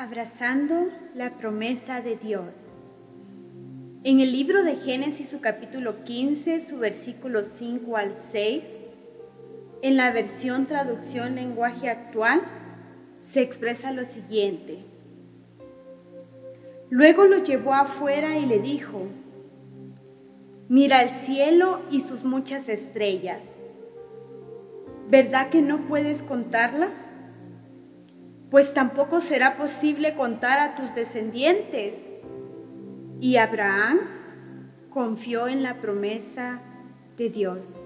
Abrazando 0.00 0.92
la 1.16 1.38
promesa 1.38 2.00
de 2.02 2.14
Dios. 2.14 2.54
En 4.04 4.20
el 4.20 4.30
libro 4.30 4.62
de 4.62 4.76
Génesis, 4.76 5.28
su 5.28 5.40
capítulo 5.40 6.04
15, 6.04 6.60
su 6.60 6.78
versículo 6.78 7.42
5 7.42 7.96
al 7.96 8.14
6, 8.14 8.78
en 9.82 9.96
la 9.96 10.12
versión 10.12 10.66
traducción 10.66 11.34
lenguaje 11.34 11.90
actual, 11.90 12.42
se 13.18 13.42
expresa 13.42 13.90
lo 13.90 14.04
siguiente. 14.04 14.84
Luego 16.90 17.24
lo 17.24 17.38
llevó 17.42 17.74
afuera 17.74 18.38
y 18.38 18.46
le 18.46 18.60
dijo, 18.60 19.08
mira 20.68 21.02
el 21.02 21.10
cielo 21.10 21.82
y 21.90 22.02
sus 22.02 22.22
muchas 22.22 22.68
estrellas. 22.68 23.44
¿Verdad 25.10 25.48
que 25.50 25.60
no 25.60 25.88
puedes 25.88 26.22
contarlas? 26.22 27.14
Pues 28.50 28.72
tampoco 28.72 29.20
será 29.20 29.56
posible 29.56 30.14
contar 30.14 30.58
a 30.58 30.74
tus 30.74 30.94
descendientes. 30.94 32.10
Y 33.20 33.36
Abraham 33.36 33.98
confió 34.90 35.48
en 35.48 35.62
la 35.62 35.80
promesa 35.80 36.60
de 37.16 37.28
Dios. 37.28 37.82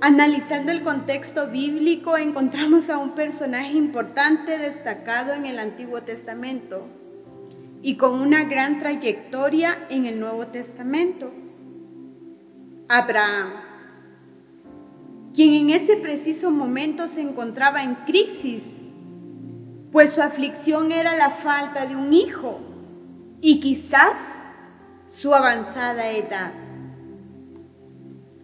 Analizando 0.00 0.72
el 0.72 0.82
contexto 0.82 1.48
bíblico, 1.48 2.18
encontramos 2.18 2.90
a 2.90 2.98
un 2.98 3.14
personaje 3.14 3.72
importante 3.72 4.58
destacado 4.58 5.32
en 5.32 5.46
el 5.46 5.58
Antiguo 5.58 6.02
Testamento 6.02 6.86
y 7.80 7.96
con 7.96 8.20
una 8.20 8.44
gran 8.44 8.78
trayectoria 8.78 9.86
en 9.88 10.04
el 10.04 10.20
Nuevo 10.20 10.48
Testamento. 10.48 11.32
Abraham, 12.88 13.52
quien 15.36 15.52
en 15.52 15.68
ese 15.68 15.98
preciso 15.98 16.50
momento 16.50 17.06
se 17.06 17.20
encontraba 17.20 17.82
en 17.82 17.94
crisis, 18.06 18.80
pues 19.92 20.12
su 20.12 20.22
aflicción 20.22 20.92
era 20.92 21.14
la 21.14 21.28
falta 21.28 21.84
de 21.84 21.94
un 21.94 22.14
hijo 22.14 22.58
y 23.42 23.60
quizás 23.60 24.18
su 25.08 25.34
avanzada 25.34 26.10
edad. 26.10 26.54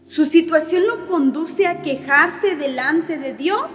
Su 0.04 0.26
situación 0.26 0.86
lo 0.86 1.08
conduce 1.08 1.66
a 1.66 1.80
quejarse 1.80 2.56
delante 2.56 3.16
de 3.16 3.32
Dios 3.32 3.72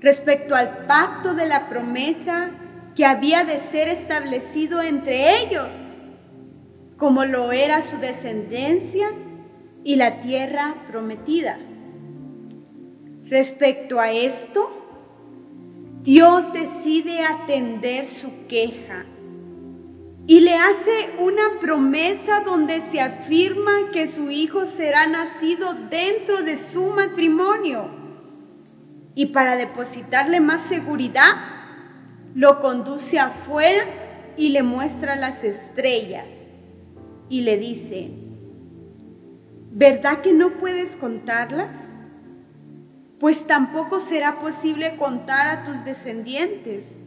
respecto 0.00 0.56
al 0.56 0.86
pacto 0.88 1.34
de 1.34 1.46
la 1.46 1.68
promesa 1.68 2.50
que 2.96 3.06
había 3.06 3.44
de 3.44 3.58
ser 3.58 3.86
establecido 3.86 4.82
entre 4.82 5.38
ellos, 5.38 5.70
como 6.96 7.24
lo 7.26 7.52
era 7.52 7.80
su 7.80 7.96
descendencia 7.98 9.12
y 9.84 9.94
la 9.94 10.18
tierra 10.18 10.74
prometida. 10.88 11.60
Respecto 13.26 13.98
a 13.98 14.12
esto, 14.12 14.70
Dios 16.02 16.52
decide 16.52 17.24
atender 17.24 18.06
su 18.06 18.46
queja 18.46 19.06
y 20.26 20.40
le 20.40 20.54
hace 20.54 21.14
una 21.18 21.58
promesa 21.60 22.40
donde 22.40 22.80
se 22.80 23.00
afirma 23.00 23.90
que 23.92 24.06
su 24.06 24.30
hijo 24.30 24.66
será 24.66 25.06
nacido 25.06 25.74
dentro 25.90 26.42
de 26.42 26.56
su 26.56 26.84
matrimonio. 26.90 27.88
Y 29.14 29.26
para 29.26 29.56
depositarle 29.56 30.40
más 30.40 30.62
seguridad, 30.62 31.34
lo 32.34 32.60
conduce 32.60 33.18
afuera 33.18 33.84
y 34.36 34.50
le 34.50 34.62
muestra 34.62 35.16
las 35.16 35.44
estrellas 35.44 36.26
y 37.30 37.42
le 37.42 37.56
dice, 37.56 38.10
¿verdad 39.70 40.20
que 40.20 40.32
no 40.32 40.58
puedes 40.58 40.96
contarlas? 40.96 41.92
Pues 43.24 43.46
tampoco 43.46 44.00
será 44.00 44.38
posible 44.38 44.98
contar 44.98 45.48
a 45.48 45.64
tus 45.64 45.82
descendientes. 45.82 47.00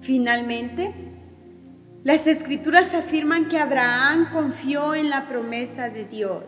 Finalmente, 0.00 0.94
las 2.02 2.26
escrituras 2.26 2.94
afirman 2.94 3.48
que 3.48 3.58
Abraham 3.58 4.30
confió 4.32 4.94
en 4.94 5.10
la 5.10 5.28
promesa 5.28 5.90
de 5.90 6.06
Dios. 6.06 6.44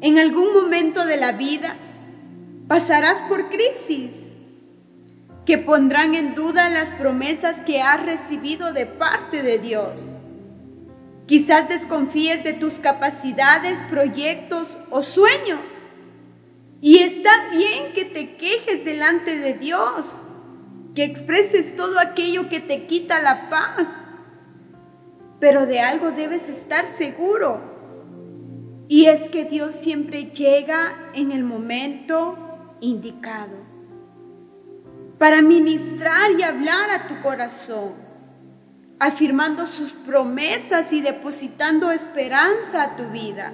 En 0.00 0.18
algún 0.18 0.54
momento 0.54 1.04
de 1.04 1.18
la 1.18 1.32
vida 1.32 1.76
pasarás 2.66 3.20
por 3.28 3.50
crisis 3.50 4.30
que 5.44 5.58
pondrán 5.58 6.14
en 6.14 6.34
duda 6.34 6.70
las 6.70 6.92
promesas 6.92 7.60
que 7.60 7.82
has 7.82 8.06
recibido 8.06 8.72
de 8.72 8.86
parte 8.86 9.42
de 9.42 9.58
Dios. 9.58 10.17
Quizás 11.28 11.68
desconfíes 11.68 12.42
de 12.42 12.54
tus 12.54 12.78
capacidades, 12.78 13.80
proyectos 13.90 14.76
o 14.90 15.02
sueños. 15.02 15.60
Y 16.80 16.98
está 16.98 17.50
bien 17.50 17.92
que 17.92 18.06
te 18.06 18.36
quejes 18.36 18.84
delante 18.84 19.38
de 19.38 19.54
Dios 19.54 20.22
que 20.94 21.04
expreses 21.04 21.76
todo 21.76 22.00
aquello 22.00 22.48
que 22.48 22.60
te 22.60 22.86
quita 22.86 23.22
la 23.22 23.50
paz. 23.50 24.06
Pero 25.38 25.66
de 25.66 25.80
algo 25.80 26.12
debes 26.12 26.48
estar 26.48 26.88
seguro. 26.88 27.60
Y 28.88 29.04
es 29.04 29.28
que 29.28 29.44
Dios 29.44 29.74
siempre 29.74 30.30
llega 30.32 31.10
en 31.14 31.30
el 31.30 31.44
momento 31.44 32.36
indicado 32.80 33.68
para 35.18 35.42
ministrar 35.42 36.30
y 36.38 36.42
hablar 36.42 36.90
a 36.90 37.08
tu 37.08 37.20
corazón, 37.20 38.07
afirmando 38.98 39.66
sus 39.66 39.92
promesas 39.92 40.92
y 40.92 41.00
depositando 41.00 41.90
esperanza 41.90 42.82
a 42.82 42.96
tu 42.96 43.04
vida. 43.10 43.52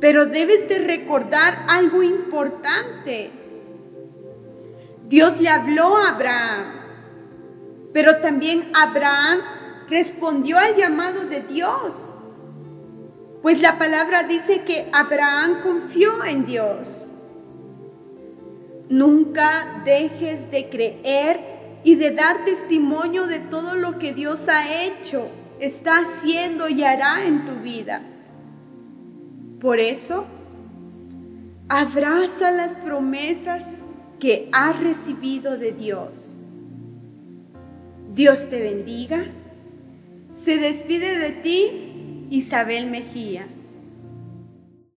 Pero 0.00 0.26
debes 0.26 0.68
de 0.68 0.78
recordar 0.78 1.64
algo 1.68 2.02
importante 2.02 3.32
Dios 5.08 5.40
le 5.40 5.48
habló 5.48 5.96
a 5.96 6.10
Abraham, 6.10 6.64
pero 7.92 8.20
también 8.20 8.68
Abraham 8.74 9.38
respondió 9.88 10.58
al 10.58 10.74
llamado 10.74 11.26
de 11.26 11.42
Dios. 11.42 11.94
Pues 13.40 13.60
la 13.60 13.78
palabra 13.78 14.24
dice 14.24 14.62
que 14.62 14.88
Abraham 14.92 15.62
confió 15.62 16.24
en 16.24 16.44
Dios. 16.44 16.88
Nunca 18.88 19.80
dejes 19.84 20.50
de 20.50 20.68
creer 20.68 21.55
y 21.86 21.94
de 21.94 22.10
dar 22.10 22.44
testimonio 22.44 23.28
de 23.28 23.38
todo 23.38 23.76
lo 23.76 24.00
que 24.00 24.12
Dios 24.12 24.48
ha 24.48 24.84
hecho, 24.84 25.28
está 25.60 25.98
haciendo 26.00 26.68
y 26.68 26.82
hará 26.82 27.24
en 27.24 27.44
tu 27.44 27.54
vida. 27.60 28.02
Por 29.60 29.78
eso, 29.78 30.26
abraza 31.68 32.50
las 32.50 32.74
promesas 32.74 33.84
que 34.18 34.48
has 34.50 34.80
recibido 34.80 35.58
de 35.58 35.70
Dios. 35.70 36.24
Dios 38.14 38.50
te 38.50 38.60
bendiga. 38.62 39.24
Se 40.34 40.58
despide 40.58 41.20
de 41.20 41.30
ti 41.30 42.26
Isabel 42.30 42.90
Mejía. 42.90 43.46